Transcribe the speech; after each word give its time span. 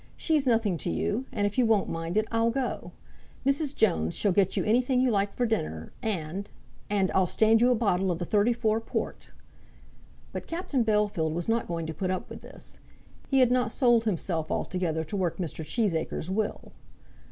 "She's 0.17 0.47
nothing 0.47 0.77
to 0.77 0.89
you, 0.89 1.25
and 1.31 1.45
if 1.45 1.59
you 1.59 1.65
won't 1.67 1.87
mind 1.87 2.17
it, 2.17 2.25
I'll 2.31 2.49
go. 2.49 2.91
Mrs. 3.45 3.75
Jones 3.75 4.15
shall 4.15 4.31
get 4.31 4.57
you 4.57 4.63
anything 4.63 4.99
you 4.99 5.11
like 5.11 5.31
for 5.31 5.45
dinner, 5.45 5.91
and, 6.01 6.49
and 6.89 7.11
I'll 7.11 7.27
stand 7.27 7.61
you 7.61 7.69
a 7.69 7.75
bottle 7.75 8.09
of 8.09 8.17
the 8.17 8.25
'34 8.25 8.81
port!" 8.81 9.29
But 10.33 10.47
Captain 10.47 10.83
Bellfield 10.83 11.33
was 11.35 11.47
not 11.47 11.67
going 11.67 11.85
to 11.85 11.93
put 11.93 12.09
up 12.09 12.31
with 12.31 12.41
this. 12.41 12.79
He 13.29 13.41
had 13.41 13.51
not 13.51 13.69
sold 13.69 14.05
himself 14.05 14.49
altogether 14.49 15.03
to 15.03 15.15
work 15.15 15.37
Mr. 15.37 15.63
Cheesacre's 15.63 16.31
will. 16.31 16.71